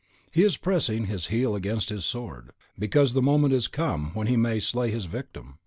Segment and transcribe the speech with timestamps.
[0.31, 4.35] He is pressing his heel against his sword, because the moment is come when he
[4.35, 5.59] may slay his victim.